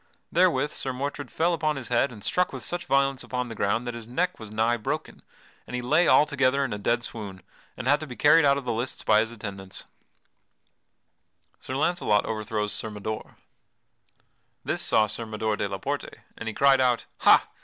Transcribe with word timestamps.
Therewith 0.31 0.71
Sir 0.73 0.93
Mordred 0.93 1.29
fell 1.29 1.53
upon 1.53 1.75
his 1.75 1.89
head 1.89 2.11
and 2.11 2.23
struck 2.23 2.51
with 2.51 2.65
such 2.65 2.87
violence 2.87 3.21
upon 3.23 3.49
the 3.49 3.53
ground 3.53 3.85
that 3.85 3.93
his 3.93 4.07
neck 4.07 4.39
was 4.39 4.49
nigh 4.49 4.75
broken, 4.75 5.21
and 5.67 5.75
he 5.75 5.81
lay 5.83 6.07
altogether 6.07 6.65
in 6.65 6.73
a 6.73 6.79
dead 6.79 7.03
swoon 7.03 7.43
and 7.77 7.87
had 7.87 7.99
to 7.99 8.07
be 8.07 8.15
carried 8.15 8.43
out 8.43 8.57
of 8.57 8.65
the 8.65 8.73
lists 8.73 9.03
by 9.03 9.19
his 9.19 9.29
attendants. 9.29 9.85
[Sidenote: 11.59 11.63
Sir 11.63 11.75
Launcelot 11.75 12.25
overthrows 12.25 12.73
Sir 12.73 12.89
Mador] 12.89 13.35
This 14.65 14.81
saw 14.81 15.05
Sir 15.05 15.27
Mador 15.27 15.55
de 15.55 15.69
la 15.69 15.77
Porte, 15.77 16.15
and 16.35 16.47
he 16.47 16.53
cried 16.55 16.81
out: 16.81 17.05
"Ha! 17.19 17.47